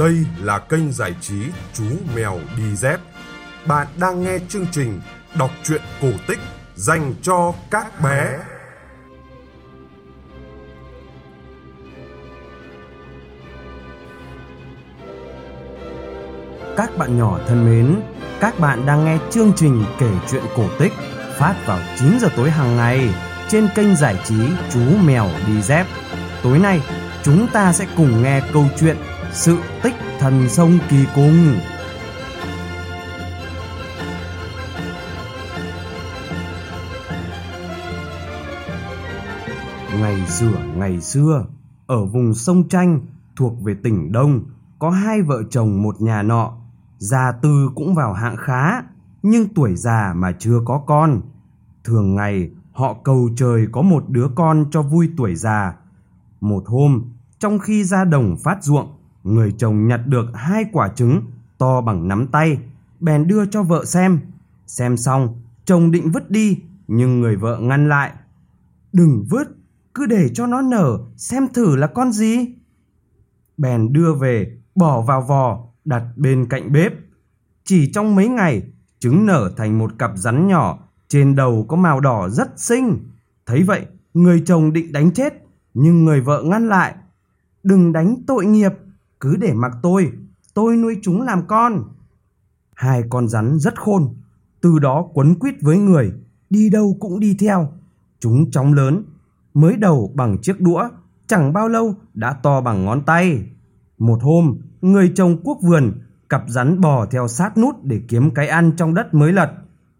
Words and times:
Đây 0.00 0.26
là 0.42 0.58
kênh 0.58 0.92
giải 0.92 1.14
trí 1.20 1.42
Chú 1.74 1.84
Mèo 2.16 2.38
Đi 2.56 2.76
Dép. 2.76 3.00
Bạn 3.66 3.86
đang 4.00 4.22
nghe 4.22 4.38
chương 4.48 4.66
trình 4.72 5.00
đọc 5.38 5.50
truyện 5.62 5.80
cổ 6.02 6.08
tích 6.26 6.38
dành 6.74 7.14
cho 7.22 7.54
các 7.70 8.00
bé. 8.02 8.38
Các 16.76 16.96
bạn 16.98 17.18
nhỏ 17.18 17.38
thân 17.46 17.64
mến, 17.64 18.00
các 18.40 18.60
bạn 18.60 18.86
đang 18.86 19.04
nghe 19.04 19.18
chương 19.30 19.52
trình 19.56 19.84
kể 19.98 20.10
chuyện 20.30 20.42
cổ 20.56 20.64
tích 20.78 20.92
phát 21.38 21.54
vào 21.66 21.78
9 21.98 22.18
giờ 22.20 22.28
tối 22.36 22.50
hàng 22.50 22.76
ngày 22.76 23.14
trên 23.48 23.68
kênh 23.74 23.96
giải 23.96 24.20
trí 24.24 24.48
Chú 24.72 24.80
Mèo 25.06 25.26
Đi 25.46 25.62
Dép. 25.62 25.86
Tối 26.42 26.58
nay, 26.58 26.80
chúng 27.22 27.46
ta 27.52 27.72
sẽ 27.72 27.86
cùng 27.96 28.22
nghe 28.22 28.42
câu 28.52 28.64
chuyện 28.80 28.96
sự 29.32 29.58
tích 29.82 29.94
thần 30.18 30.48
sông 30.48 30.78
kỳ 30.88 31.06
cung. 31.14 31.54
Ngày 40.00 40.26
xưa, 40.26 40.52
ngày 40.76 41.00
xưa, 41.00 41.44
ở 41.86 42.04
vùng 42.04 42.34
sông 42.34 42.68
Tranh 42.68 43.00
thuộc 43.36 43.62
về 43.62 43.74
tỉnh 43.82 44.12
Đông, 44.12 44.44
có 44.78 44.90
hai 44.90 45.22
vợ 45.22 45.42
chồng 45.50 45.82
một 45.82 46.00
nhà 46.00 46.22
nọ, 46.22 46.52
già 46.98 47.32
tư 47.42 47.70
cũng 47.74 47.94
vào 47.94 48.12
hạng 48.12 48.36
khá, 48.36 48.82
nhưng 49.22 49.48
tuổi 49.54 49.76
già 49.76 50.12
mà 50.16 50.32
chưa 50.38 50.60
có 50.64 50.82
con. 50.86 51.20
Thường 51.84 52.14
ngày 52.14 52.50
họ 52.72 52.94
cầu 53.04 53.28
trời 53.36 53.66
có 53.72 53.82
một 53.82 54.04
đứa 54.08 54.26
con 54.34 54.64
cho 54.70 54.82
vui 54.82 55.10
tuổi 55.16 55.34
già. 55.34 55.74
Một 56.40 56.62
hôm, 56.66 57.02
trong 57.38 57.58
khi 57.58 57.84
ra 57.84 58.04
đồng 58.04 58.36
phát 58.44 58.64
ruộng, 58.64 58.99
người 59.34 59.54
chồng 59.58 59.88
nhặt 59.88 60.00
được 60.06 60.26
hai 60.34 60.64
quả 60.72 60.88
trứng 60.88 61.22
to 61.58 61.80
bằng 61.80 62.08
nắm 62.08 62.26
tay, 62.26 62.58
bèn 63.00 63.26
đưa 63.26 63.46
cho 63.46 63.62
vợ 63.62 63.84
xem. 63.84 64.20
Xem 64.66 64.96
xong, 64.96 65.40
chồng 65.64 65.90
định 65.90 66.10
vứt 66.10 66.30
đi, 66.30 66.58
nhưng 66.88 67.20
người 67.20 67.36
vợ 67.36 67.58
ngăn 67.60 67.88
lại. 67.88 68.12
Đừng 68.92 69.24
vứt, 69.30 69.48
cứ 69.94 70.06
để 70.06 70.28
cho 70.34 70.46
nó 70.46 70.62
nở, 70.62 70.98
xem 71.16 71.48
thử 71.54 71.76
là 71.76 71.86
con 71.86 72.12
gì. 72.12 72.54
Bèn 73.56 73.92
đưa 73.92 74.14
về, 74.14 74.58
bỏ 74.74 75.00
vào 75.00 75.22
vò, 75.22 75.58
đặt 75.84 76.02
bên 76.16 76.46
cạnh 76.48 76.72
bếp. 76.72 76.92
Chỉ 77.64 77.92
trong 77.92 78.16
mấy 78.16 78.28
ngày, 78.28 78.62
trứng 78.98 79.26
nở 79.26 79.52
thành 79.56 79.78
một 79.78 79.92
cặp 79.98 80.10
rắn 80.14 80.48
nhỏ, 80.48 80.78
trên 81.08 81.36
đầu 81.36 81.64
có 81.68 81.76
màu 81.76 82.00
đỏ 82.00 82.28
rất 82.28 82.48
xinh. 82.56 82.98
Thấy 83.46 83.62
vậy, 83.62 83.86
người 84.14 84.42
chồng 84.46 84.72
định 84.72 84.92
đánh 84.92 85.12
chết, 85.12 85.34
nhưng 85.74 86.04
người 86.04 86.20
vợ 86.20 86.42
ngăn 86.42 86.68
lại. 86.68 86.94
Đừng 87.62 87.92
đánh 87.92 88.16
tội 88.26 88.46
nghiệp, 88.46 88.72
cứ 89.20 89.36
để 89.36 89.52
mặc 89.52 89.72
tôi, 89.82 90.12
tôi 90.54 90.76
nuôi 90.76 90.98
chúng 91.02 91.22
làm 91.22 91.46
con. 91.46 91.84
Hai 92.74 93.02
con 93.10 93.28
rắn 93.28 93.58
rất 93.58 93.80
khôn, 93.80 94.14
từ 94.60 94.78
đó 94.78 95.08
quấn 95.14 95.34
quýt 95.34 95.54
với 95.60 95.78
người, 95.78 96.12
đi 96.50 96.70
đâu 96.70 96.96
cũng 97.00 97.20
đi 97.20 97.36
theo. 97.40 97.72
Chúng 98.20 98.50
chóng 98.50 98.72
lớn, 98.72 99.04
mới 99.54 99.76
đầu 99.76 100.12
bằng 100.14 100.38
chiếc 100.42 100.60
đũa, 100.60 100.88
chẳng 101.26 101.52
bao 101.52 101.68
lâu 101.68 101.94
đã 102.14 102.32
to 102.32 102.60
bằng 102.60 102.84
ngón 102.84 103.04
tay. 103.04 103.44
Một 103.98 104.18
hôm, 104.22 104.58
người 104.80 105.12
trồng 105.14 105.36
quốc 105.44 105.58
vườn, 105.62 105.92
cặp 106.28 106.44
rắn 106.48 106.80
bò 106.80 107.06
theo 107.06 107.28
sát 107.28 107.58
nút 107.58 107.84
để 107.84 108.00
kiếm 108.08 108.30
cái 108.34 108.48
ăn 108.48 108.72
trong 108.76 108.94
đất 108.94 109.14
mới 109.14 109.32
lật. 109.32 109.52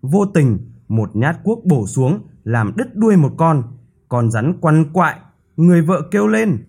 Vô 0.02 0.26
tình, 0.26 0.58
một 0.88 1.16
nhát 1.16 1.44
cuốc 1.44 1.64
bổ 1.64 1.86
xuống, 1.86 2.20
làm 2.44 2.72
đứt 2.76 2.96
đuôi 2.96 3.16
một 3.16 3.32
con. 3.36 3.62
Con 4.08 4.30
rắn 4.30 4.60
quằn 4.60 4.92
quại, 4.92 5.16
người 5.56 5.82
vợ 5.82 6.02
kêu 6.10 6.26
lên. 6.26 6.64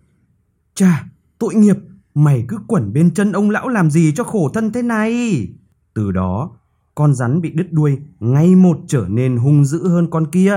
Chà, 0.76 1.04
tội 1.40 1.56
nghiệp, 1.56 1.78
mày 2.14 2.45
cứ 2.48 2.58
quẩn 2.67 2.94
bên 2.94 3.14
chân 3.14 3.31
ông 3.31 3.50
lão 3.50 3.67
làm 3.67 3.92
gì 3.92 4.14
cho 4.16 4.23
khổ 4.23 4.50
thân 4.54 4.72
thế 4.72 4.82
này. 4.82 5.48
Từ 5.94 6.11
đó, 6.11 6.52
con 6.95 7.14
rắn 7.16 7.42
bị 7.42 7.52
đứt 7.52 7.67
đuôi 7.72 7.99
ngay 8.20 8.55
một 8.55 8.80
trở 8.88 9.05
nên 9.10 9.38
hung 9.38 9.66
dữ 9.66 9.88
hơn 9.88 10.10
con 10.10 10.32
kia. 10.32 10.55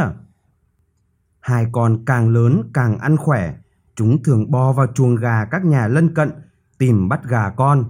Hai 1.40 1.66
con 1.72 2.04
càng 2.04 2.28
lớn 2.28 2.70
càng 2.74 2.98
ăn 2.98 3.16
khỏe, 3.16 3.54
chúng 3.96 4.22
thường 4.22 4.50
bò 4.50 4.72
vào 4.72 4.86
chuồng 4.94 5.16
gà 5.16 5.44
các 5.44 5.64
nhà 5.64 5.86
lân 5.86 6.14
cận 6.14 6.30
tìm 6.78 7.08
bắt 7.08 7.20
gà 7.28 7.50
con. 7.50 7.84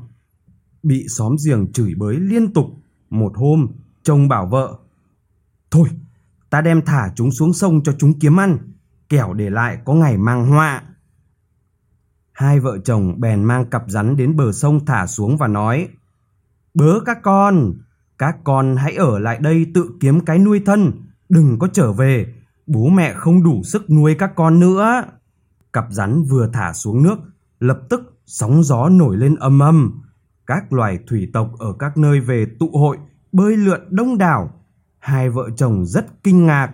Bị 0.82 1.06
xóm 1.08 1.36
giềng 1.46 1.72
chửi 1.72 1.94
bới 1.94 2.16
liên 2.16 2.52
tục, 2.52 2.66
một 3.10 3.32
hôm 3.36 3.68
chồng 4.02 4.28
bảo 4.28 4.46
vợ 4.46 4.78
Thôi, 5.74 5.88
ta 6.50 6.60
đem 6.60 6.82
thả 6.82 7.12
chúng 7.16 7.30
xuống 7.30 7.52
sông 7.52 7.82
cho 7.82 7.92
chúng 7.98 8.18
kiếm 8.18 8.40
ăn, 8.40 8.58
kẻo 9.08 9.32
để 9.32 9.50
lại 9.50 9.78
có 9.84 9.94
ngày 9.94 10.18
mang 10.18 10.46
họa. 10.46 10.82
Hai 12.34 12.60
vợ 12.60 12.78
chồng 12.78 13.20
bèn 13.20 13.44
mang 13.44 13.70
cặp 13.70 13.84
rắn 13.86 14.16
đến 14.16 14.36
bờ 14.36 14.52
sông 14.52 14.86
thả 14.86 15.06
xuống 15.06 15.36
và 15.36 15.46
nói 15.46 15.88
Bớ 16.74 17.00
các 17.06 17.18
con, 17.22 17.72
các 18.18 18.36
con 18.44 18.76
hãy 18.76 18.94
ở 18.94 19.18
lại 19.18 19.38
đây 19.40 19.66
tự 19.74 19.90
kiếm 20.00 20.20
cái 20.20 20.38
nuôi 20.38 20.62
thân, 20.66 20.92
đừng 21.28 21.58
có 21.58 21.68
trở 21.72 21.92
về, 21.92 22.34
bố 22.66 22.88
mẹ 22.88 23.14
không 23.14 23.42
đủ 23.42 23.62
sức 23.64 23.90
nuôi 23.90 24.14
các 24.18 24.32
con 24.36 24.60
nữa. 24.60 25.02
Cặp 25.72 25.86
rắn 25.90 26.22
vừa 26.22 26.50
thả 26.52 26.72
xuống 26.72 27.02
nước, 27.02 27.18
lập 27.60 27.80
tức 27.88 28.20
sóng 28.26 28.62
gió 28.62 28.88
nổi 28.88 29.16
lên 29.16 29.34
âm 29.34 29.62
âm. 29.62 30.02
Các 30.46 30.72
loài 30.72 30.98
thủy 31.06 31.30
tộc 31.32 31.50
ở 31.58 31.72
các 31.78 31.96
nơi 31.96 32.20
về 32.20 32.46
tụ 32.58 32.70
hội, 32.78 32.98
bơi 33.32 33.56
lượn 33.56 33.80
đông 33.90 34.18
đảo. 34.18 34.50
Hai 34.98 35.30
vợ 35.30 35.50
chồng 35.56 35.86
rất 35.86 36.22
kinh 36.22 36.46
ngạc. 36.46 36.72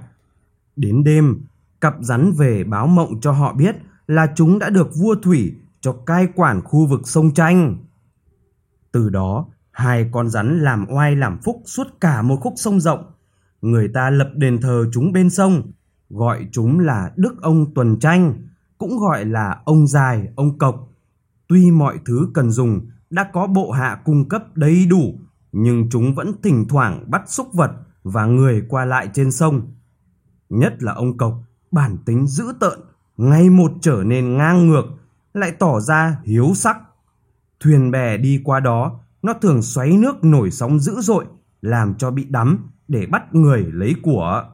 Đến 0.77 1.05
đêm, 1.05 1.41
cặp 1.81 1.95
rắn 2.01 2.33
về 2.33 2.65
báo 2.65 2.87
mộng 2.87 3.21
cho 3.21 3.33
họ 3.33 3.55
biết 3.55 3.77
là 4.11 4.33
chúng 4.35 4.59
đã 4.59 4.71
được 4.71 4.91
vua 4.97 5.15
thủy 5.15 5.55
cho 5.81 5.93
cai 5.93 6.29
quản 6.35 6.61
khu 6.63 6.87
vực 6.87 7.01
sông 7.05 7.35
Tranh. 7.35 7.77
Từ 8.93 9.09
đó, 9.09 9.47
hai 9.71 10.09
con 10.13 10.31
rắn 10.31 10.61
làm 10.61 10.87
oai 10.89 11.17
làm 11.17 11.39
phúc 11.45 11.63
suốt 11.65 11.87
cả 12.01 12.23
một 12.23 12.37
khúc 12.41 12.55
sông 12.57 12.81
rộng. 12.81 13.05
Người 13.63 13.89
ta 13.89 14.11
lập 14.11 14.31
đền 14.35 14.61
thờ 14.61 14.85
chúng 14.93 15.13
bên 15.13 15.31
sông, 15.31 15.73
gọi 16.09 16.47
chúng 16.53 16.79
là 16.79 17.13
Đức 17.17 17.43
ông 17.43 17.75
Tuần 17.75 17.99
Tranh, 17.99 18.35
cũng 18.79 18.99
gọi 18.99 19.25
là 19.25 19.61
ông 19.65 19.87
dài, 19.87 20.29
ông 20.37 20.59
cộc. 20.59 20.89
Tuy 21.49 21.71
mọi 21.71 21.99
thứ 22.07 22.31
cần 22.35 22.51
dùng 22.51 22.81
đã 23.11 23.31
có 23.33 23.47
bộ 23.47 23.71
hạ 23.71 24.01
cung 24.05 24.29
cấp 24.29 24.57
đầy 24.57 24.87
đủ, 24.87 25.15
nhưng 25.53 25.91
chúng 25.91 26.15
vẫn 26.15 26.33
thỉnh 26.43 26.65
thoảng 26.69 27.05
bắt 27.11 27.23
xúc 27.27 27.49
vật 27.53 27.71
và 28.03 28.27
người 28.27 28.63
qua 28.69 28.85
lại 28.85 29.09
trên 29.13 29.33
sông. 29.33 29.63
Nhất 30.49 30.83
là 30.83 30.93
ông 30.93 31.17
cộc, 31.17 31.35
bản 31.71 31.97
tính 32.05 32.27
dữ 32.27 32.45
tợn, 32.61 32.79
ngày 33.21 33.51
một 33.51 33.73
trở 33.81 34.03
nên 34.07 34.37
ngang 34.37 34.69
ngược, 34.69 34.85
lại 35.35 35.53
tỏ 35.59 35.81
ra 35.81 36.17
hiếu 36.25 36.53
sắc. 36.55 36.77
Thuyền 37.61 37.91
bè 37.91 38.17
đi 38.17 38.41
qua 38.45 38.61
đó, 38.61 39.01
nó 39.23 39.33
thường 39.33 39.63
xoáy 39.63 39.93
nước 39.97 40.25
nổi 40.25 40.51
sóng 40.51 40.79
dữ 40.79 41.01
dội, 41.01 41.25
làm 41.63 41.95
cho 41.95 42.11
bị 42.11 42.25
đắm 42.25 42.71
để 42.89 43.07
bắt 43.07 43.35
người 43.35 43.67
lấy 43.73 43.95
của. 44.03 44.45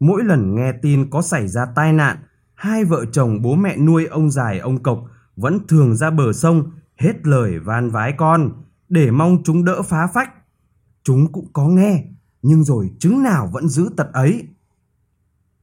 Mỗi 0.00 0.24
lần 0.24 0.54
nghe 0.54 0.72
tin 0.82 1.10
có 1.10 1.22
xảy 1.22 1.48
ra 1.48 1.66
tai 1.74 1.92
nạn, 1.92 2.16
hai 2.54 2.84
vợ 2.84 3.04
chồng 3.12 3.42
bố 3.42 3.54
mẹ 3.54 3.76
nuôi 3.76 4.06
ông 4.06 4.30
dài 4.30 4.58
ông 4.58 4.82
cộc 4.82 5.04
vẫn 5.36 5.66
thường 5.68 5.96
ra 5.96 6.10
bờ 6.10 6.32
sông 6.32 6.70
hết 6.96 7.26
lời 7.26 7.58
van 7.58 7.90
vái 7.90 8.12
con 8.12 8.52
để 8.88 9.10
mong 9.10 9.42
chúng 9.44 9.64
đỡ 9.64 9.82
phá 9.82 10.06
phách. 10.14 10.30
Chúng 11.02 11.32
cũng 11.32 11.52
có 11.52 11.68
nghe, 11.68 12.04
nhưng 12.42 12.64
rồi 12.64 12.90
chứng 12.98 13.22
nào 13.22 13.50
vẫn 13.52 13.68
giữ 13.68 13.90
tật 13.96 14.12
ấy. 14.12 14.48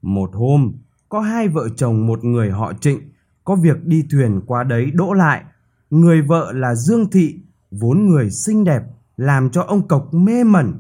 Một 0.02 0.30
hôm, 0.34 0.74
có 1.14 1.20
hai 1.20 1.48
vợ 1.48 1.70
chồng 1.76 2.08
một 2.08 2.24
người 2.24 2.52
họ 2.52 2.74
Trịnh 2.82 3.00
có 3.44 3.56
việc 3.56 3.86
đi 3.86 4.04
thuyền 4.12 4.42
qua 4.46 4.64
đấy 4.64 4.92
đỗ 4.94 5.14
lại. 5.14 5.44
Người 5.90 6.22
vợ 6.22 6.52
là 6.52 6.76
Dương 6.76 7.10
Thị, 7.12 7.40
vốn 7.72 8.06
người 8.06 8.30
xinh 8.30 8.64
đẹp, 8.64 8.82
làm 9.18 9.50
cho 9.50 9.62
ông 9.62 9.88
Cộc 9.88 10.14
mê 10.14 10.44
mẩn. 10.44 10.74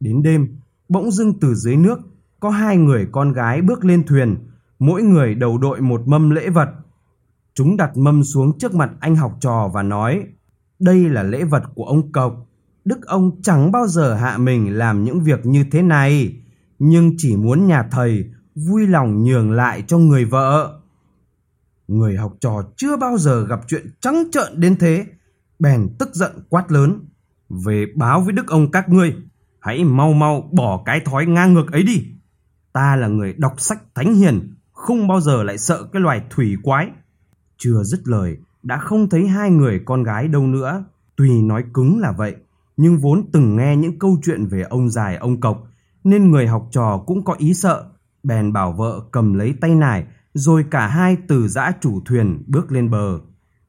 Đến 0.00 0.22
đêm, 0.22 0.58
bỗng 0.88 1.10
dưng 1.10 1.40
từ 1.40 1.54
dưới 1.54 1.76
nước 1.76 1.98
có 2.40 2.50
hai 2.50 2.76
người 2.76 3.08
con 3.12 3.32
gái 3.32 3.62
bước 3.62 3.84
lên 3.84 4.06
thuyền, 4.06 4.36
mỗi 4.78 5.02
người 5.02 5.34
đầu 5.34 5.58
đội 5.58 5.80
một 5.80 6.08
mâm 6.08 6.30
lễ 6.30 6.50
vật. 6.50 6.68
Chúng 7.54 7.76
đặt 7.76 7.96
mâm 7.96 8.24
xuống 8.24 8.58
trước 8.58 8.74
mặt 8.74 8.90
anh 9.00 9.16
học 9.16 9.36
trò 9.40 9.70
và 9.74 9.82
nói, 9.82 10.24
đây 10.78 11.08
là 11.08 11.22
lễ 11.22 11.44
vật 11.44 11.62
của 11.74 11.84
ông 11.84 12.12
Cộc. 12.12 12.46
Đức 12.84 13.06
ông 13.06 13.42
chẳng 13.42 13.72
bao 13.72 13.86
giờ 13.86 14.14
hạ 14.14 14.38
mình 14.38 14.78
làm 14.78 15.04
những 15.04 15.20
việc 15.20 15.46
như 15.46 15.64
thế 15.70 15.82
này, 15.82 16.36
nhưng 16.78 17.14
chỉ 17.16 17.36
muốn 17.36 17.66
nhà 17.66 17.82
thầy 17.90 18.24
vui 18.54 18.86
lòng 18.86 19.24
nhường 19.24 19.50
lại 19.50 19.84
cho 19.86 19.98
người 19.98 20.24
vợ. 20.24 20.80
Người 21.88 22.16
học 22.16 22.34
trò 22.40 22.62
chưa 22.76 22.96
bao 22.96 23.18
giờ 23.18 23.46
gặp 23.46 23.60
chuyện 23.68 23.86
trắng 24.00 24.24
trợn 24.32 24.60
đến 24.60 24.76
thế, 24.76 25.06
bèn 25.58 25.88
tức 25.98 26.14
giận 26.14 26.32
quát 26.48 26.72
lớn. 26.72 27.00
Về 27.48 27.86
báo 27.96 28.20
với 28.20 28.32
đức 28.32 28.48
ông 28.48 28.70
các 28.70 28.88
ngươi, 28.88 29.16
hãy 29.60 29.84
mau 29.84 30.12
mau 30.12 30.50
bỏ 30.52 30.82
cái 30.84 31.00
thói 31.00 31.26
ngang 31.26 31.54
ngược 31.54 31.72
ấy 31.72 31.82
đi. 31.82 32.04
Ta 32.72 32.96
là 32.96 33.08
người 33.08 33.32
đọc 33.32 33.54
sách 33.58 33.82
thánh 33.94 34.14
hiền, 34.14 34.54
không 34.72 35.08
bao 35.08 35.20
giờ 35.20 35.42
lại 35.42 35.58
sợ 35.58 35.88
cái 35.92 36.02
loài 36.02 36.22
thủy 36.30 36.56
quái. 36.62 36.90
Chưa 37.58 37.82
dứt 37.82 38.08
lời, 38.08 38.36
đã 38.62 38.78
không 38.78 39.08
thấy 39.08 39.26
hai 39.26 39.50
người 39.50 39.80
con 39.84 40.02
gái 40.02 40.28
đâu 40.28 40.46
nữa. 40.46 40.84
Tuy 41.16 41.42
nói 41.42 41.64
cứng 41.74 41.98
là 41.98 42.12
vậy, 42.12 42.36
nhưng 42.76 42.98
vốn 42.98 43.30
từng 43.32 43.56
nghe 43.56 43.76
những 43.76 43.98
câu 43.98 44.18
chuyện 44.22 44.46
về 44.46 44.62
ông 44.62 44.90
dài 44.90 45.16
ông 45.16 45.40
cộc, 45.40 45.64
nên 46.04 46.30
người 46.30 46.46
học 46.46 46.68
trò 46.70 47.02
cũng 47.06 47.24
có 47.24 47.34
ý 47.38 47.54
sợ. 47.54 47.84
Bèn 48.24 48.52
bảo 48.52 48.72
vợ 48.72 49.00
cầm 49.12 49.34
lấy 49.34 49.54
tay 49.60 49.74
nải, 49.74 50.06
rồi 50.34 50.64
cả 50.70 50.86
hai 50.86 51.16
từ 51.28 51.48
giã 51.48 51.72
chủ 51.80 52.00
thuyền 52.04 52.44
bước 52.46 52.72
lên 52.72 52.90
bờ. 52.90 53.20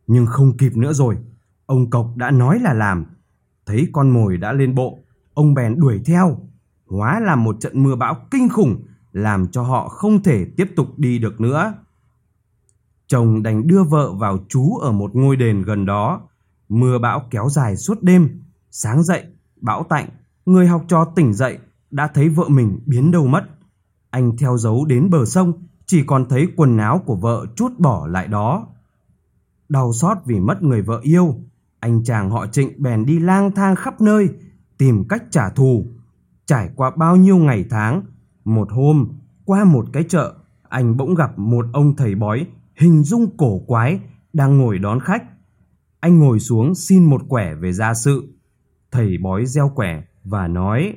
Nhưng 0.08 0.26
không 0.26 0.58
kịp 0.58 0.78
nữa 0.78 0.94
rồi. 0.94 1.18
Ông 1.66 1.90
Cộc 1.90 2.14
đã 2.16 2.32
nói 2.32 2.60
là 2.60 2.74
làm. 2.74 3.06
Thấy 3.66 3.88
con 3.94 4.10
mồi 4.10 4.38
đã 4.38 4.54
lên 4.54 4.76
bộ, 4.76 5.00
ông 5.34 5.54
bèn 5.54 5.80
đuổi 5.80 6.02
theo. 6.06 6.38
Hóa 6.88 7.20
là 7.20 7.36
một 7.36 7.56
trận 7.60 7.84
mưa 7.84 7.96
bão 7.96 8.16
kinh 8.32 8.50
khủng, 8.50 8.86
làm 9.12 9.48
cho 9.48 9.64
họ 9.64 9.88
không 9.88 10.24
thể 10.24 10.46
tiếp 10.58 10.72
tục 10.76 10.88
đi 10.98 11.20
được 11.20 11.42
nữa. 11.42 11.74
Chồng 13.08 13.44
đành 13.44 13.68
đưa 13.68 13.84
vợ 13.84 14.14
vào 14.14 14.38
trú 14.50 14.76
ở 14.76 14.92
một 14.92 15.16
ngôi 15.16 15.36
đền 15.36 15.62
gần 15.62 15.86
đó. 15.86 16.22
Mưa 16.70 16.98
bão 17.00 17.28
kéo 17.32 17.50
dài 17.50 17.78
suốt 17.78 18.04
đêm. 18.04 18.44
Sáng 18.72 19.04
dậy, 19.04 19.24
bão 19.62 19.84
tạnh, 19.90 20.10
người 20.46 20.68
học 20.68 20.86
trò 20.88 21.06
tỉnh 21.06 21.34
dậy, 21.34 21.58
đã 21.92 22.08
thấy 22.08 22.30
vợ 22.30 22.50
mình 22.50 22.80
biến 22.86 23.12
đâu 23.12 23.28
mất. 23.28 23.46
Anh 24.16 24.38
theo 24.38 24.58
dấu 24.58 24.86
đến 24.86 25.10
bờ 25.10 25.26
sông, 25.26 25.54
chỉ 25.86 26.04
còn 26.08 26.26
thấy 26.30 26.48
quần 26.56 26.78
áo 26.78 27.02
của 27.06 27.16
vợ 27.16 27.46
chút 27.56 27.80
bỏ 27.80 28.08
lại 28.08 28.28
đó. 28.28 28.68
Đau 29.70 29.94
xót 29.94 30.18
vì 30.26 30.40
mất 30.40 30.64
người 30.64 30.82
vợ 30.82 31.00
yêu, 31.04 31.36
anh 31.80 32.04
chàng 32.04 32.30
họ 32.30 32.48
trịnh 32.48 32.84
bèn 32.84 33.06
đi 33.06 33.20
lang 33.20 33.52
thang 33.52 33.76
khắp 33.76 34.02
nơi, 34.02 34.30
tìm 34.78 35.08
cách 35.08 35.24
trả 35.32 35.50
thù. 35.50 35.86
Trải 36.46 36.70
qua 36.76 36.92
bao 36.98 37.16
nhiêu 37.16 37.38
ngày 37.38 37.66
tháng, 37.70 38.04
một 38.46 38.72
hôm, 38.72 39.08
qua 39.46 39.64
một 39.64 39.86
cái 39.94 40.04
chợ, 40.04 40.34
anh 40.70 40.98
bỗng 40.98 41.16
gặp 41.16 41.40
một 41.40 41.66
ông 41.74 41.96
thầy 41.96 42.16
bói 42.16 42.48
hình 42.76 43.04
dung 43.04 43.38
cổ 43.38 43.60
quái 43.68 44.00
đang 44.34 44.58
ngồi 44.58 44.80
đón 44.80 45.00
khách. 45.00 45.24
Anh 46.00 46.20
ngồi 46.20 46.40
xuống 46.40 46.76
xin 46.76 47.04
một 47.04 47.22
quẻ 47.28 47.56
về 47.56 47.74
gia 47.74 47.94
sự. 47.94 48.34
Thầy 48.92 49.18
bói 49.18 49.46
gieo 49.46 49.72
quẻ 49.76 50.04
và 50.24 50.48
nói 50.48 50.94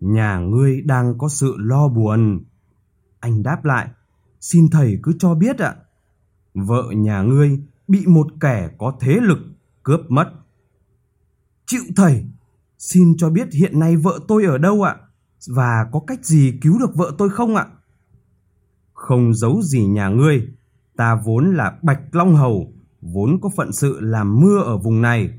Nhà 0.00 0.38
ngươi 0.38 0.80
đang 0.80 1.18
có 1.18 1.28
sự 1.28 1.54
lo 1.58 1.88
buồn. 1.88 2.44
Anh 3.20 3.42
đáp 3.42 3.64
lại 3.64 3.88
Xin 4.40 4.68
thầy 4.70 4.98
cứ 5.02 5.12
cho 5.18 5.34
biết 5.34 5.58
ạ. 5.58 5.74
Vợ 6.54 6.84
nhà 6.96 7.22
ngươi 7.22 7.60
bị 7.88 8.06
một 8.06 8.26
kẻ 8.40 8.68
có 8.78 8.96
thế 9.00 9.18
lực 9.22 9.38
cướp 9.82 10.00
mất. 10.08 10.32
Chịu 11.66 11.82
thầy, 11.96 12.24
xin 12.78 13.16
cho 13.16 13.30
biết 13.30 13.48
hiện 13.52 13.78
nay 13.78 13.96
vợ 13.96 14.20
tôi 14.28 14.44
ở 14.44 14.58
đâu 14.58 14.82
ạ? 14.82 14.96
Và 15.48 15.86
có 15.92 16.00
cách 16.06 16.24
gì 16.24 16.58
cứu 16.62 16.78
được 16.78 16.94
vợ 16.94 17.12
tôi 17.18 17.30
không 17.30 17.56
ạ? 17.56 17.66
Không 18.92 19.34
giấu 19.34 19.62
gì 19.62 19.86
nhà 19.86 20.08
ngươi, 20.08 20.48
ta 20.96 21.20
vốn 21.24 21.54
là 21.54 21.78
Bạch 21.82 22.00
Long 22.12 22.36
Hầu, 22.36 22.72
vốn 23.00 23.38
có 23.42 23.50
phận 23.56 23.72
sự 23.72 24.00
làm 24.00 24.40
mưa 24.40 24.58
ở 24.58 24.78
vùng 24.78 25.02
này. 25.02 25.30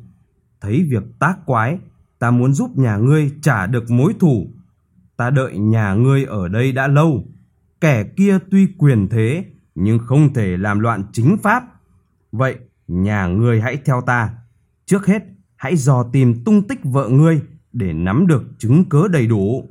Thấy 0.61 0.87
việc 0.89 1.03
tác 1.19 1.37
quái, 1.45 1.79
ta 2.19 2.31
muốn 2.31 2.53
giúp 2.53 2.77
nhà 2.77 2.97
ngươi 2.97 3.31
trả 3.41 3.65
được 3.65 3.91
mối 3.91 4.13
thù. 4.19 4.47
Ta 5.17 5.29
đợi 5.29 5.57
nhà 5.57 5.93
ngươi 5.93 6.25
ở 6.25 6.47
đây 6.47 6.71
đã 6.71 6.87
lâu. 6.87 7.23
Kẻ 7.81 8.03
kia 8.03 8.37
tuy 8.51 8.67
quyền 8.77 9.07
thế, 9.07 9.45
nhưng 9.75 9.99
không 9.99 10.33
thể 10.33 10.57
làm 10.57 10.79
loạn 10.79 11.03
chính 11.11 11.37
pháp. 11.43 11.63
Vậy, 12.31 12.55
nhà 12.87 13.27
ngươi 13.27 13.61
hãy 13.61 13.77
theo 13.85 14.01
ta. 14.01 14.29
Trước 14.85 15.05
hết, 15.05 15.23
hãy 15.55 15.75
dò 15.75 16.03
tìm 16.03 16.43
tung 16.43 16.67
tích 16.67 16.79
vợ 16.83 17.09
ngươi 17.09 17.41
để 17.73 17.93
nắm 17.93 18.27
được 18.27 18.43
chứng 18.57 18.89
cớ 18.89 19.07
đầy 19.11 19.27
đủ. 19.27 19.69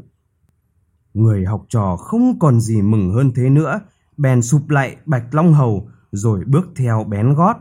Người 1.14 1.44
học 1.44 1.66
trò 1.68 1.96
không 1.96 2.38
còn 2.38 2.60
gì 2.60 2.82
mừng 2.82 3.10
hơn 3.10 3.32
thế 3.34 3.50
nữa, 3.50 3.80
bèn 4.16 4.42
sụp 4.42 4.70
lại 4.70 4.96
Bạch 5.06 5.34
Long 5.34 5.52
Hầu 5.52 5.88
rồi 6.12 6.44
bước 6.46 6.68
theo 6.76 7.04
bén 7.04 7.34
gót. 7.34 7.56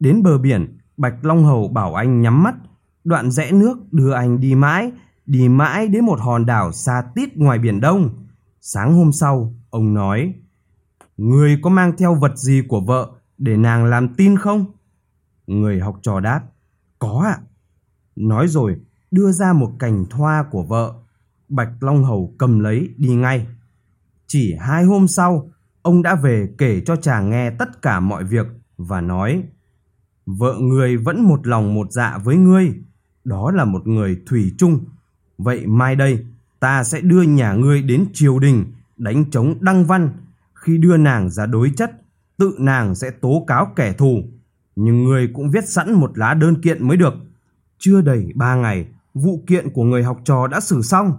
Đến 0.00 0.22
bờ 0.22 0.38
biển, 0.38 0.78
Bạch 0.96 1.24
Long 1.24 1.44
Hầu 1.44 1.68
bảo 1.68 1.94
anh 1.94 2.20
nhắm 2.20 2.42
mắt, 2.42 2.54
đoạn 3.04 3.30
rẽ 3.30 3.52
nước 3.52 3.92
đưa 3.92 4.12
anh 4.12 4.40
đi 4.40 4.54
mãi, 4.54 4.92
đi 5.26 5.48
mãi 5.48 5.88
đến 5.88 6.04
một 6.04 6.20
hòn 6.20 6.46
đảo 6.46 6.72
xa 6.72 7.02
tít 7.14 7.36
ngoài 7.36 7.58
biển 7.58 7.80
Đông. 7.80 8.26
Sáng 8.60 8.94
hôm 8.94 9.12
sau, 9.12 9.54
ông 9.70 9.94
nói, 9.94 10.34
Người 11.16 11.58
có 11.62 11.70
mang 11.70 11.96
theo 11.98 12.14
vật 12.14 12.36
gì 12.36 12.62
của 12.68 12.80
vợ 12.80 13.10
để 13.38 13.56
nàng 13.56 13.84
làm 13.84 14.14
tin 14.14 14.36
không? 14.36 14.64
Người 15.46 15.80
học 15.80 15.98
trò 16.02 16.20
đáp, 16.20 16.42
có 16.98 17.22
ạ. 17.26 17.38
Nói 18.16 18.48
rồi, 18.48 18.76
đưa 19.10 19.32
ra 19.32 19.52
một 19.52 19.72
cành 19.78 20.04
thoa 20.10 20.44
của 20.50 20.62
vợ. 20.62 20.94
Bạch 21.48 21.72
Long 21.80 22.04
Hầu 22.04 22.34
cầm 22.38 22.60
lấy 22.60 22.94
đi 22.96 23.14
ngay. 23.14 23.46
Chỉ 24.26 24.54
hai 24.60 24.84
hôm 24.84 25.08
sau, 25.08 25.50
ông 25.82 26.02
đã 26.02 26.14
về 26.14 26.48
kể 26.58 26.82
cho 26.86 26.96
chàng 26.96 27.30
nghe 27.30 27.50
tất 27.50 27.82
cả 27.82 28.00
mọi 28.00 28.24
việc 28.24 28.46
và 28.76 29.00
nói 29.00 29.42
Vợ 30.26 30.56
người 30.60 30.96
vẫn 30.96 31.28
một 31.28 31.46
lòng 31.46 31.74
một 31.74 31.92
dạ 31.92 32.18
với 32.24 32.36
ngươi, 32.36 32.74
đó 33.24 33.50
là 33.50 33.64
một 33.64 33.86
người 33.86 34.20
thủy 34.26 34.54
chung. 34.58 34.84
Vậy 35.38 35.66
mai 35.66 35.96
đây, 35.96 36.26
ta 36.60 36.84
sẽ 36.84 37.00
đưa 37.00 37.22
nhà 37.22 37.52
ngươi 37.52 37.82
đến 37.82 38.06
triều 38.12 38.38
đình 38.38 38.64
đánh 38.96 39.30
chống 39.30 39.54
đăng 39.60 39.84
văn. 39.84 40.10
Khi 40.54 40.78
đưa 40.78 40.96
nàng 40.96 41.30
ra 41.30 41.46
đối 41.46 41.72
chất, 41.76 41.90
tự 42.38 42.56
nàng 42.58 42.94
sẽ 42.94 43.10
tố 43.10 43.44
cáo 43.46 43.72
kẻ 43.76 43.92
thù. 43.92 44.22
Nhưng 44.76 45.04
ngươi 45.04 45.30
cũng 45.34 45.50
viết 45.50 45.68
sẵn 45.68 45.92
một 45.92 46.18
lá 46.18 46.34
đơn 46.34 46.60
kiện 46.62 46.88
mới 46.88 46.96
được. 46.96 47.14
Chưa 47.78 48.00
đầy 48.00 48.28
ba 48.34 48.54
ngày, 48.54 48.86
vụ 49.14 49.44
kiện 49.46 49.70
của 49.70 49.84
người 49.84 50.02
học 50.02 50.18
trò 50.24 50.46
đã 50.46 50.60
xử 50.60 50.82
xong. 50.82 51.12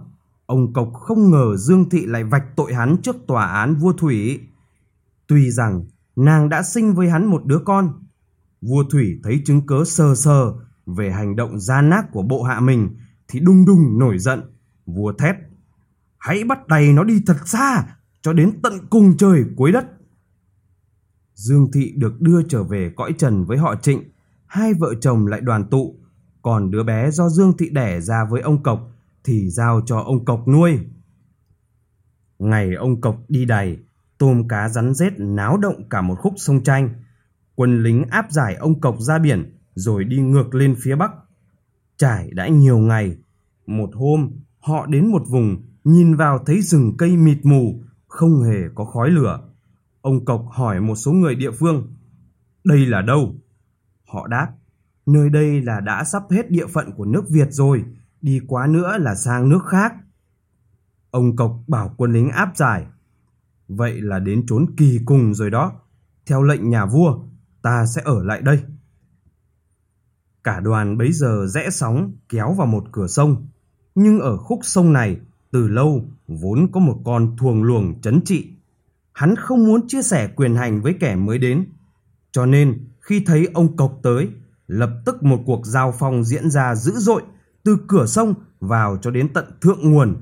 Ông 0.46 0.72
Cộc 0.72 0.92
không 0.94 1.30
ngờ 1.30 1.56
Dương 1.56 1.90
Thị 1.90 2.06
lại 2.06 2.24
vạch 2.24 2.56
tội 2.56 2.74
hắn 2.74 2.96
trước 3.02 3.16
tòa 3.26 3.46
án 3.46 3.74
vua 3.74 3.92
Thủy. 3.92 4.40
Tuy 5.26 5.50
rằng 5.50 5.84
nàng 6.16 6.48
đã 6.48 6.62
sinh 6.62 6.94
với 6.94 7.10
hắn 7.10 7.26
một 7.26 7.44
đứa 7.44 7.58
con, 7.58 7.92
vua 8.62 8.84
Thủy 8.84 9.20
thấy 9.22 9.42
chứng 9.44 9.66
cớ 9.66 9.84
sờ 9.86 10.14
sờ 10.14 10.52
về 10.86 11.10
hành 11.10 11.36
động 11.36 11.60
gian 11.60 11.90
nát 11.90 12.02
của 12.12 12.22
bộ 12.22 12.42
hạ 12.42 12.60
mình 12.60 12.96
thì 13.28 13.40
đung 13.40 13.66
đung 13.66 13.98
nổi 13.98 14.18
giận. 14.18 14.42
Vua 14.86 15.12
thét, 15.12 15.36
hãy 16.18 16.44
bắt 16.44 16.68
đầy 16.68 16.92
nó 16.92 17.04
đi 17.04 17.22
thật 17.26 17.36
xa 17.46 17.86
cho 18.22 18.32
đến 18.32 18.60
tận 18.62 18.72
cùng 18.90 19.16
trời 19.16 19.44
cuối 19.56 19.72
đất. 19.72 19.86
Dương 21.34 21.70
Thị 21.72 21.92
được 21.96 22.20
đưa 22.20 22.42
trở 22.42 22.62
về 22.62 22.92
cõi 22.96 23.14
trần 23.18 23.44
với 23.44 23.58
họ 23.58 23.74
Trịnh, 23.82 24.02
hai 24.46 24.74
vợ 24.74 24.94
chồng 25.00 25.26
lại 25.26 25.40
đoàn 25.40 25.64
tụ, 25.70 25.96
còn 26.42 26.70
đứa 26.70 26.82
bé 26.82 27.10
do 27.10 27.28
Dương 27.28 27.56
Thị 27.56 27.70
đẻ 27.70 28.00
ra 28.00 28.24
với 28.30 28.40
ông 28.40 28.62
Cộc 28.62 28.90
thì 29.24 29.50
giao 29.50 29.80
cho 29.86 29.98
ông 29.98 30.24
Cộc 30.24 30.48
nuôi. 30.48 30.78
Ngày 32.38 32.74
ông 32.74 33.00
Cộc 33.00 33.16
đi 33.28 33.44
đày, 33.44 33.78
tôm 34.18 34.48
cá 34.48 34.68
rắn 34.68 34.94
rết 34.94 35.12
náo 35.18 35.56
động 35.56 35.88
cả 35.88 36.02
một 36.02 36.14
khúc 36.18 36.34
sông 36.36 36.62
tranh. 36.64 36.88
Quân 37.54 37.82
lính 37.82 38.04
áp 38.10 38.26
giải 38.30 38.54
ông 38.54 38.80
Cộc 38.80 38.96
ra 39.00 39.18
biển 39.18 39.58
rồi 39.74 40.04
đi 40.04 40.18
ngược 40.18 40.54
lên 40.54 40.76
phía 40.78 40.96
bắc. 40.96 41.10
Trải 41.96 42.30
đã 42.30 42.48
nhiều 42.48 42.78
ngày, 42.78 43.16
một 43.66 43.90
hôm 43.94 44.30
họ 44.60 44.86
đến 44.86 45.10
một 45.10 45.22
vùng 45.28 45.62
nhìn 45.84 46.14
vào 46.16 46.38
thấy 46.46 46.62
rừng 46.62 46.96
cây 46.98 47.16
mịt 47.16 47.38
mù, 47.42 47.82
không 48.06 48.42
hề 48.42 48.58
có 48.74 48.84
khói 48.84 49.10
lửa. 49.10 49.40
Ông 50.00 50.24
Cộc 50.24 50.46
hỏi 50.50 50.80
một 50.80 50.94
số 50.94 51.12
người 51.12 51.34
địa 51.34 51.50
phương, 51.50 51.96
đây 52.64 52.86
là 52.86 53.02
đâu? 53.02 53.34
Họ 54.08 54.26
đáp, 54.26 54.48
nơi 55.06 55.30
đây 55.30 55.62
là 55.62 55.80
đã 55.80 56.04
sắp 56.04 56.22
hết 56.30 56.50
địa 56.50 56.66
phận 56.66 56.92
của 56.96 57.04
nước 57.04 57.24
Việt 57.30 57.48
rồi, 57.50 57.84
đi 58.20 58.40
quá 58.48 58.66
nữa 58.66 58.98
là 58.98 59.14
sang 59.14 59.48
nước 59.48 59.64
khác. 59.66 59.94
Ông 61.10 61.36
Cộc 61.36 61.62
bảo 61.66 61.94
quân 61.96 62.12
lính 62.12 62.30
áp 62.30 62.56
giải. 62.56 62.86
Vậy 63.68 64.00
là 64.00 64.18
đến 64.18 64.46
trốn 64.46 64.66
kỳ 64.76 64.98
cùng 65.04 65.34
rồi 65.34 65.50
đó. 65.50 65.72
Theo 66.26 66.42
lệnh 66.42 66.70
nhà 66.70 66.86
vua, 66.86 67.18
ta 67.62 67.86
sẽ 67.86 68.02
ở 68.04 68.24
lại 68.24 68.42
đây. 68.42 68.62
Cả 70.44 70.60
đoàn 70.60 70.98
bấy 70.98 71.12
giờ 71.12 71.46
rẽ 71.48 71.70
sóng 71.70 72.12
kéo 72.28 72.52
vào 72.52 72.66
một 72.66 72.84
cửa 72.92 73.06
sông. 73.06 73.46
Nhưng 73.94 74.20
ở 74.20 74.36
khúc 74.36 74.58
sông 74.62 74.92
này, 74.92 75.16
từ 75.52 75.68
lâu 75.68 76.04
vốn 76.28 76.68
có 76.72 76.80
một 76.80 77.00
con 77.04 77.36
thuồng 77.36 77.62
luồng 77.62 78.00
chấn 78.00 78.20
trị. 78.24 78.48
Hắn 79.12 79.36
không 79.36 79.66
muốn 79.66 79.88
chia 79.88 80.02
sẻ 80.02 80.28
quyền 80.36 80.56
hành 80.56 80.82
với 80.82 80.94
kẻ 81.00 81.16
mới 81.16 81.38
đến. 81.38 81.66
Cho 82.32 82.46
nên 82.46 82.88
khi 83.00 83.22
thấy 83.26 83.48
ông 83.54 83.76
Cộc 83.76 84.00
tới, 84.02 84.28
lập 84.66 84.90
tức 85.04 85.22
một 85.22 85.40
cuộc 85.46 85.66
giao 85.66 85.94
phong 85.98 86.24
diễn 86.24 86.50
ra 86.50 86.74
dữ 86.74 86.92
dội 86.96 87.22
từ 87.64 87.78
cửa 87.88 88.06
sông 88.06 88.34
vào 88.60 88.98
cho 89.02 89.10
đến 89.10 89.32
tận 89.32 89.44
thượng 89.60 89.90
nguồn. 89.92 90.16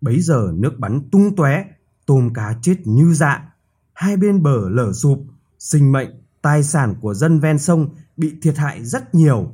Bấy 0.00 0.20
giờ 0.20 0.52
nước 0.54 0.78
bắn 0.78 1.00
tung 1.12 1.36
tóe, 1.36 1.64
tôm 2.06 2.32
cá 2.34 2.54
chết 2.62 2.76
như 2.84 3.14
dạ, 3.14 3.52
hai 3.92 4.16
bên 4.16 4.42
bờ 4.42 4.68
lở 4.68 4.92
sụp, 4.92 5.18
sinh 5.58 5.92
mệnh, 5.92 6.08
tài 6.42 6.62
sản 6.62 6.94
của 7.00 7.14
dân 7.14 7.40
ven 7.40 7.58
sông 7.58 7.88
bị 8.18 8.32
thiệt 8.42 8.56
hại 8.56 8.84
rất 8.84 9.14
nhiều. 9.14 9.52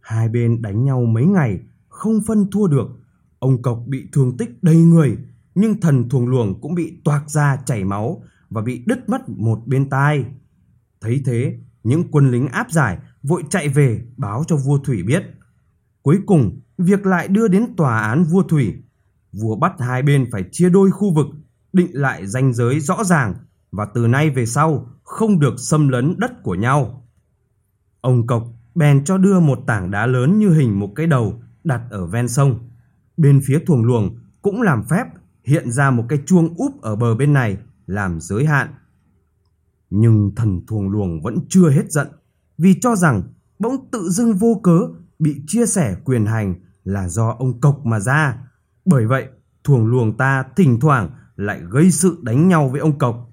Hai 0.00 0.28
bên 0.28 0.62
đánh 0.62 0.84
nhau 0.84 1.04
mấy 1.04 1.26
ngày, 1.26 1.60
không 1.88 2.20
phân 2.26 2.50
thua 2.50 2.66
được. 2.66 2.86
Ông 3.38 3.62
Cộc 3.62 3.82
bị 3.86 4.08
thương 4.12 4.36
tích 4.36 4.62
đầy 4.62 4.76
người, 4.76 5.18
nhưng 5.54 5.80
thần 5.80 6.08
thuồng 6.08 6.26
luồng 6.26 6.60
cũng 6.60 6.74
bị 6.74 7.00
toạc 7.04 7.30
ra 7.30 7.56
chảy 7.66 7.84
máu 7.84 8.22
và 8.50 8.62
bị 8.62 8.82
đứt 8.86 9.08
mất 9.08 9.28
một 9.28 9.58
bên 9.66 9.90
tai. 9.90 10.24
Thấy 11.00 11.22
thế, 11.24 11.58
những 11.84 12.10
quân 12.10 12.30
lính 12.30 12.48
áp 12.48 12.70
giải 12.70 12.98
vội 13.22 13.42
chạy 13.50 13.68
về 13.68 14.04
báo 14.16 14.44
cho 14.46 14.56
vua 14.56 14.78
Thủy 14.78 15.02
biết. 15.02 15.22
Cuối 16.02 16.18
cùng, 16.26 16.60
việc 16.78 17.06
lại 17.06 17.28
đưa 17.28 17.48
đến 17.48 17.76
tòa 17.76 18.00
án 18.00 18.24
vua 18.24 18.42
Thủy. 18.42 18.74
Vua 19.32 19.56
bắt 19.56 19.72
hai 19.78 20.02
bên 20.02 20.28
phải 20.32 20.44
chia 20.52 20.68
đôi 20.68 20.90
khu 20.90 21.14
vực, 21.14 21.26
định 21.72 21.90
lại 21.92 22.26
ranh 22.26 22.52
giới 22.52 22.80
rõ 22.80 23.04
ràng 23.04 23.34
và 23.72 23.86
từ 23.94 24.06
nay 24.06 24.30
về 24.30 24.46
sau 24.46 24.86
không 25.04 25.40
được 25.40 25.54
xâm 25.58 25.88
lấn 25.88 26.14
đất 26.18 26.42
của 26.42 26.54
nhau. 26.54 27.07
Ông 28.00 28.26
Cộc 28.26 28.44
bèn 28.74 29.04
cho 29.04 29.18
đưa 29.18 29.40
một 29.40 29.58
tảng 29.66 29.90
đá 29.90 30.06
lớn 30.06 30.38
như 30.38 30.50
hình 30.50 30.80
một 30.80 30.92
cái 30.94 31.06
đầu 31.06 31.42
đặt 31.64 31.82
ở 31.90 32.06
ven 32.06 32.28
sông. 32.28 32.58
Bên 33.16 33.40
phía 33.44 33.58
thuồng 33.66 33.84
luồng 33.84 34.18
cũng 34.42 34.62
làm 34.62 34.84
phép 34.84 35.04
hiện 35.44 35.70
ra 35.70 35.90
một 35.90 36.04
cái 36.08 36.18
chuông 36.26 36.54
úp 36.56 36.82
ở 36.82 36.96
bờ 36.96 37.14
bên 37.14 37.32
này 37.32 37.56
làm 37.86 38.20
giới 38.20 38.46
hạn. 38.46 38.68
Nhưng 39.90 40.32
thần 40.36 40.66
thuồng 40.66 40.88
luồng 40.88 41.22
vẫn 41.22 41.38
chưa 41.48 41.70
hết 41.70 41.92
giận. 41.92 42.08
vì 42.58 42.80
cho 42.80 42.96
rằng 42.96 43.22
bỗng 43.58 43.90
tự 43.90 44.08
dưng 44.10 44.34
vô 44.34 44.60
cớ 44.62 44.80
bị 45.18 45.42
chia 45.46 45.66
sẻ 45.66 45.96
quyền 46.04 46.26
hành 46.26 46.54
là 46.84 47.08
do 47.08 47.36
ông 47.38 47.60
Cộc 47.60 47.86
mà 47.86 48.00
ra. 48.00 48.38
Bởi 48.84 49.06
vậy, 49.06 49.28
thuồng 49.64 49.86
luồng 49.86 50.16
ta 50.16 50.44
thỉnh 50.56 50.80
thoảng 50.80 51.10
lại 51.36 51.60
gây 51.70 51.90
sự 51.90 52.18
đánh 52.22 52.48
nhau 52.48 52.68
với 52.68 52.80
ông 52.80 52.98
Cộc. 52.98 53.30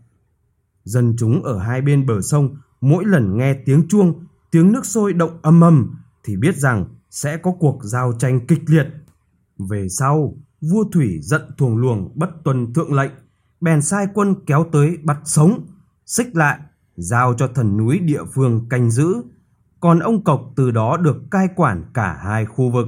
Dân 0.84 1.16
chúng 1.18 1.44
ở 1.44 1.60
hai 1.60 1.82
bên 1.82 2.06
bờ 2.06 2.22
sông 2.22 2.56
mỗi 2.82 3.06
lần 3.06 3.38
nghe 3.38 3.54
tiếng 3.54 3.88
chuông, 3.88 4.25
tiếng 4.56 4.72
nước 4.72 4.86
sôi 4.86 5.14
động 5.14 5.40
âm 5.42 5.62
ầm 5.62 5.96
thì 6.24 6.38
biết 6.38 6.56
rằng 6.56 6.86
sẽ 7.10 7.38
có 7.38 7.52
cuộc 7.60 7.80
giao 7.84 8.14
tranh 8.20 8.48
kịch 8.48 8.62
liệt. 8.68 8.88
Về 9.70 9.88
sau, 9.90 10.34
vua 10.62 10.84
Thủy 10.94 11.20
giận 11.22 11.42
thuồng 11.58 11.78
luồng 11.78 12.12
bất 12.16 12.30
tuân 12.44 12.74
thượng 12.74 12.94
lệnh, 12.94 13.12
bèn 13.62 13.82
sai 13.82 14.08
quân 14.14 14.36
kéo 14.46 14.66
tới 14.72 14.98
bắt 15.04 15.18
sống, 15.26 15.68
xích 16.06 16.36
lại, 16.36 16.60
giao 16.96 17.34
cho 17.34 17.48
thần 17.48 17.78
núi 17.78 18.00
địa 18.00 18.24
phương 18.36 18.70
canh 18.70 18.92
giữ. 18.92 19.16
Còn 19.80 20.00
ông 20.00 20.24
Cộc 20.24 20.42
từ 20.56 20.72
đó 20.72 20.98
được 20.98 21.18
cai 21.32 21.48
quản 21.56 21.84
cả 21.94 22.18
hai 22.24 22.46
khu 22.46 22.72
vực. 22.72 22.88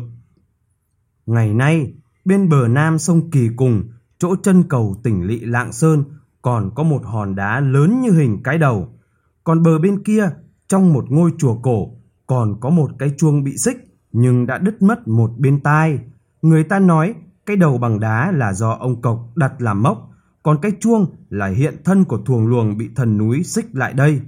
Ngày 1.26 1.54
nay, 1.54 1.94
bên 2.26 2.50
bờ 2.50 2.68
nam 2.68 3.00
sông 3.00 3.32
Kỳ 3.32 3.50
Cùng, 3.56 3.84
chỗ 4.18 4.36
chân 4.44 4.64
cầu 4.70 4.96
tỉnh 5.04 5.24
lỵ 5.24 5.40
Lạng 5.40 5.72
Sơn, 5.72 6.04
còn 6.42 6.72
có 6.76 6.84
một 6.84 7.02
hòn 7.06 7.36
đá 7.36 7.60
lớn 7.60 8.02
như 8.02 8.12
hình 8.12 8.44
cái 8.44 8.58
đầu. 8.58 9.00
Còn 9.44 9.64
bờ 9.64 9.80
bên 9.80 10.04
kia, 10.04 10.30
trong 10.68 10.94
một 10.94 11.06
ngôi 11.10 11.32
chùa 11.38 11.56
cổ, 11.56 11.92
còn 12.28 12.60
có 12.60 12.70
một 12.70 12.92
cái 13.00 13.12
chuông 13.18 13.44
bị 13.44 13.58
xích 13.58 13.78
nhưng 14.12 14.48
đã 14.48 14.58
đứt 14.58 14.82
mất 14.82 15.08
một 15.08 15.32
bên 15.38 15.60
tai. 15.60 16.00
Người 16.42 16.64
ta 16.64 16.80
nói 16.80 17.14
cái 17.46 17.56
đầu 17.58 17.78
bằng 17.78 18.00
đá 18.00 18.32
là 18.32 18.54
do 18.54 18.72
ông 18.72 19.02
Cộc 19.02 19.20
đặt 19.36 19.62
làm 19.62 19.84
mốc, 19.84 20.10
còn 20.44 20.58
cái 20.62 20.72
chuông 20.80 21.06
là 21.30 21.48
hiện 21.48 21.76
thân 21.86 22.04
của 22.04 22.18
thuồng 22.18 22.48
luồng 22.48 22.78
bị 22.78 22.90
thần 22.96 23.18
núi 23.18 23.44
xích 23.44 23.76
lại 23.76 23.94
đây. 23.94 24.22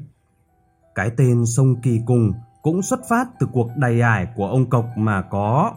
Cái 0.96 1.12
tên 1.18 1.46
sông 1.46 1.82
Kỳ 1.82 2.00
Cùng 2.06 2.34
cũng 2.62 2.82
xuất 2.82 3.00
phát 3.10 3.28
từ 3.40 3.48
cuộc 3.52 3.70
đầy 3.78 4.02
ải 4.02 4.28
của 4.36 4.48
ông 4.48 4.70
Cộc 4.70 4.86
mà 4.98 5.22
có. 5.22 5.74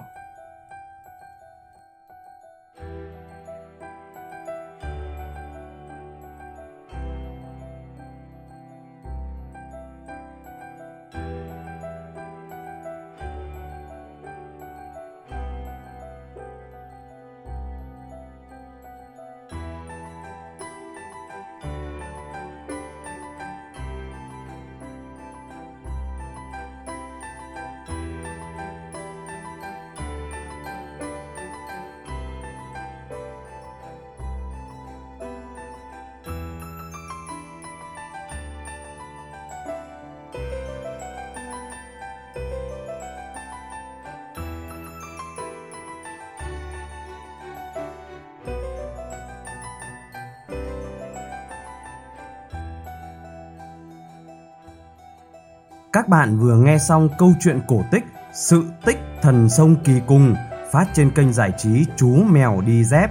Các 55.93 56.09
bạn 56.09 56.39
vừa 56.39 56.57
nghe 56.57 56.79
xong 56.79 57.09
câu 57.19 57.33
chuyện 57.41 57.61
cổ 57.69 57.85
tích 57.91 58.05
Sự 58.35 58.65
tích 58.85 58.99
thần 59.23 59.49
sông 59.49 59.77
kỳ 59.85 59.93
cung 60.07 60.35
phát 60.73 60.87
trên 60.95 61.11
kênh 61.11 61.33
giải 61.33 61.53
trí 61.59 61.87
Chú 61.97 62.25
Mèo 62.31 62.61
Đi 62.67 62.85
Dép. 62.85 63.11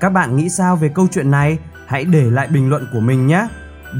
Các 0.00 0.10
bạn 0.10 0.36
nghĩ 0.36 0.48
sao 0.48 0.76
về 0.76 0.88
câu 0.94 1.06
chuyện 1.12 1.30
này? 1.30 1.58
Hãy 1.86 2.04
để 2.04 2.30
lại 2.30 2.48
bình 2.48 2.68
luận 2.68 2.86
của 2.92 3.00
mình 3.00 3.26
nhé. 3.26 3.48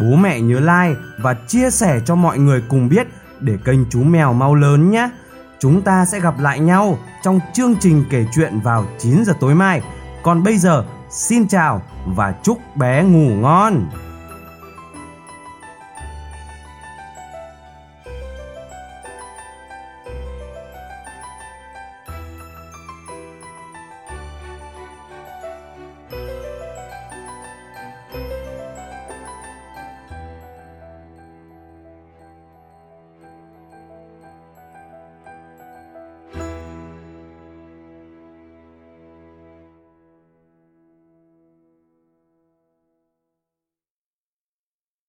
Bố 0.01 0.17
mẹ 0.17 0.41
nhớ 0.41 0.61
like 0.61 1.01
và 1.19 1.35
chia 1.49 1.71
sẻ 1.71 2.01
cho 2.05 2.15
mọi 2.15 2.39
người 2.39 2.63
cùng 2.69 2.89
biết 2.89 3.07
để 3.41 3.59
kênh 3.65 3.91
Chú 3.91 4.03
Mèo 4.03 4.33
mau 4.33 4.55
lớn 4.55 4.91
nhé. 4.91 5.11
Chúng 5.59 5.83
ta 5.83 6.05
sẽ 6.05 6.21
gặp 6.21 6.35
lại 6.41 6.61
nhau 6.61 6.99
trong 7.23 7.41
chương 7.53 7.75
trình 7.81 8.05
kể 8.11 8.27
chuyện 8.35 8.61
vào 8.61 8.85
9 8.99 9.25
giờ 9.25 9.33
tối 9.41 9.55
mai. 9.55 9.83
Còn 10.23 10.43
bây 10.43 10.59
giờ, 10.59 10.85
xin 11.11 11.49
chào 11.49 11.83
và 12.07 12.35
chúc 12.43 12.59
bé 12.77 13.03
ngủ 13.03 13.31
ngon. 13.35 13.87